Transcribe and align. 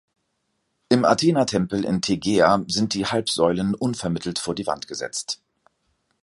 Am 0.91 1.05
Athenatempel 1.05 1.85
in 1.85 2.01
Tegea 2.01 2.63
sind 2.67 2.95
die 2.95 3.05
Halbsäulen 3.05 3.75
unvermittelt 3.75 4.39
vor 4.39 4.55
die 4.55 4.65
Wand 4.65 4.87
gesetzt. 4.87 5.43